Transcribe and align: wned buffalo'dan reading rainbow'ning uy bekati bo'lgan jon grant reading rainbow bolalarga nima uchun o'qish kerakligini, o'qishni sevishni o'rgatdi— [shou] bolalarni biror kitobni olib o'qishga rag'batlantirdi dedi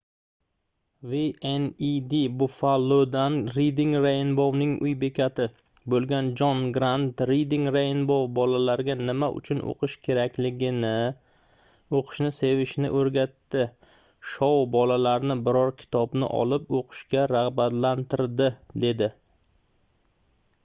wned 1.09 2.13
buffalo'dan 2.43 3.33
reading 3.57 3.91
rainbow'ning 4.05 4.71
uy 4.85 4.93
bekati 5.03 5.45
bo'lgan 5.93 6.31
jon 6.41 6.63
grant 6.77 7.23
reading 7.31 7.67
rainbow 7.75 8.17
bolalarga 8.41 8.95
nima 9.11 9.29
uchun 9.41 9.61
o'qish 9.73 9.97
kerakligini, 10.07 10.95
o'qishni 12.01 12.33
sevishni 12.39 12.91
o'rgatdi— 13.03 13.63
[shou] 14.33 14.59
bolalarni 14.79 15.39
biror 15.51 15.73
kitobni 15.85 16.33
olib 16.41 16.75
o'qishga 16.81 17.29
rag'batlantirdi 17.37 18.51
dedi 18.87 19.15